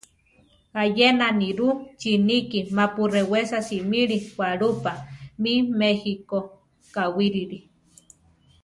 Ayena 0.81 1.27
nirú 1.39 1.69
chiníki 1.99 2.59
mapu 2.75 3.01
rewésa 3.13 3.59
simili 3.67 4.17
walúpa 4.37 4.93
mí 5.41 5.53
méjiko 5.79 6.37
kawírili. 6.93 7.59